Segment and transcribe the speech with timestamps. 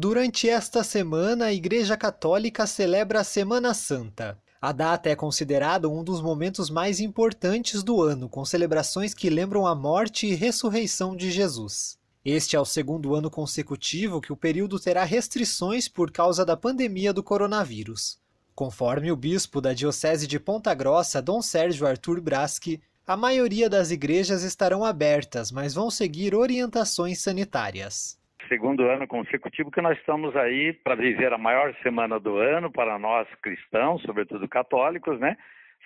[0.00, 4.38] Durante esta semana, a Igreja Católica celebra a Semana Santa.
[4.62, 9.66] A data é considerada um dos momentos mais importantes do ano, com celebrações que lembram
[9.66, 11.98] a morte e ressurreição de Jesus.
[12.24, 17.12] Este é o segundo ano consecutivo que o período terá restrições por causa da pandemia
[17.12, 18.20] do coronavírus.
[18.54, 23.90] Conforme o bispo da Diocese de Ponta Grossa, Dom Sérgio Arthur Braschi, a maioria das
[23.90, 28.17] igrejas estarão abertas, mas vão seguir orientações sanitárias.
[28.48, 32.98] Segundo ano consecutivo que nós estamos aí para viver a maior semana do ano para
[32.98, 35.36] nós cristãos, sobretudo católicos, né?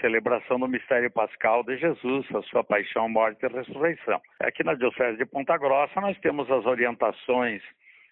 [0.00, 4.20] Celebração do mistério pascal de Jesus, a sua paixão, morte e ressurreição.
[4.38, 7.60] Aqui na Diocese de Ponta Grossa nós temos as orientações,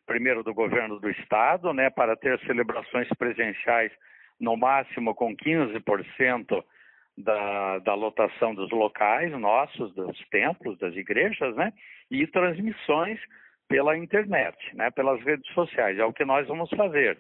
[0.05, 3.93] primeiro do governo do estado, né, para ter celebrações presenciais
[4.41, 6.65] no máximo com 15%
[7.17, 11.73] da, da lotação dos locais nossos, dos templos, das igrejas, né?
[12.11, 13.21] E transmissões
[13.71, 14.91] pela internet, né?
[14.91, 15.97] Pelas redes sociais.
[15.97, 17.17] É o que nós vamos fazer.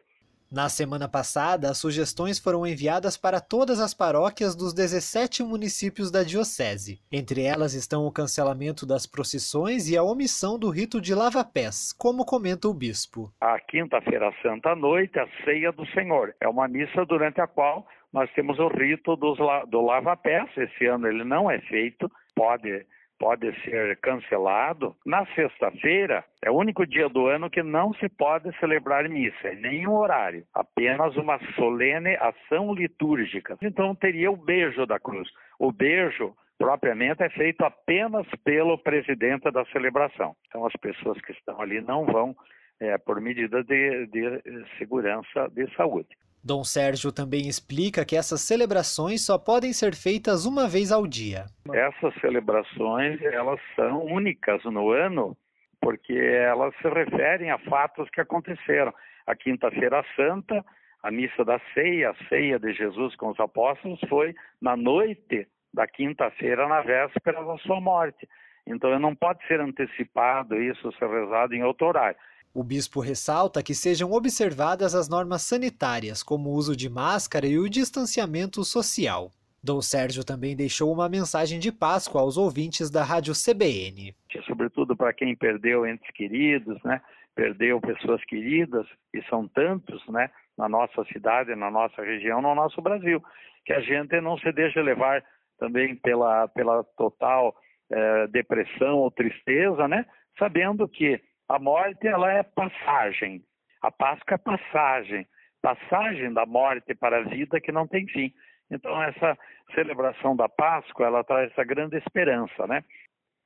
[0.52, 6.24] Na semana passada, as sugestões foram enviadas para todas as paróquias dos 17 municípios da
[6.24, 7.00] Diocese.
[7.12, 12.26] Entre elas estão o cancelamento das procissões e a omissão do rito de lava-pés, como
[12.26, 13.32] comenta o bispo.
[13.40, 16.34] A quinta-feira santa à noite, a ceia do Senhor.
[16.40, 19.38] É uma missa durante a qual nós temos o rito dos,
[19.68, 20.50] do lava-pés.
[20.56, 22.84] Esse ano ele não é feito, pode
[23.20, 24.96] pode ser cancelado.
[25.04, 29.60] Na sexta-feira é o único dia do ano que não se pode celebrar missa, em
[29.60, 33.58] nenhum horário, apenas uma solene ação litúrgica.
[33.62, 35.28] Então teria o beijo da cruz.
[35.58, 40.34] O beijo propriamente é feito apenas pelo presidente da celebração.
[40.48, 42.34] Então as pessoas que estão ali não vão
[42.80, 46.08] é, por medida de, de segurança de saúde.
[46.42, 51.46] Dom Sérgio também explica que essas celebrações só podem ser feitas uma vez ao dia.
[51.72, 55.36] Essas celebrações, elas são únicas no ano,
[55.80, 58.92] porque elas se referem a fatos que aconteceram.
[59.26, 60.64] A Quinta-feira Santa,
[61.02, 65.86] a missa da ceia, a ceia de Jesus com os apóstolos, foi na noite da
[65.86, 68.28] quinta-feira, na véspera da sua morte.
[68.66, 72.18] Então não pode ser antecipado isso, ser rezado em outro horário.
[72.52, 77.56] O bispo ressalta que sejam observadas as normas sanitárias, como o uso de máscara e
[77.56, 79.30] o distanciamento social.
[79.62, 84.12] Dom Sérgio também deixou uma mensagem de Páscoa aos ouvintes da Rádio CBN.
[84.46, 87.00] Sobretudo para quem perdeu entes queridos, né?
[87.36, 88.84] Perdeu pessoas queridas,
[89.14, 90.28] e são tantos, né?
[90.58, 93.22] Na nossa cidade, na nossa região, no nosso Brasil,
[93.64, 95.22] que a gente não se deixa levar
[95.56, 97.54] também pela, pela total
[97.92, 100.04] eh, depressão ou tristeza, né?
[100.36, 103.42] Sabendo que a morte ela é passagem.
[103.82, 105.26] A Páscoa é passagem,
[105.60, 108.32] passagem da morte para a vida que não tem fim.
[108.70, 109.36] Então essa
[109.74, 112.84] celebração da Páscoa ela traz essa grande esperança, né?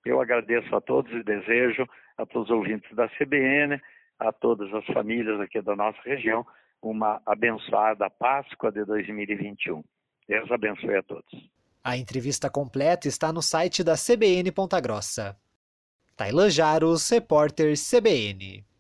[0.05, 1.89] Eu agradeço a todos e desejo
[2.19, 3.81] a todos os ouvintes da CBN,
[4.19, 6.47] a todas as famílias aqui da nossa região,
[6.83, 9.83] uma abençoada Páscoa de 2021.
[10.29, 11.51] Deus abençoe a todos.
[11.83, 15.35] A entrevista completa está no site da CBN Ponta Grossa.
[16.17, 18.65] Tailan Jaros, repórter CBN.